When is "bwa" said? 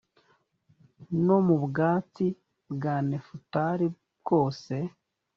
2.73-2.95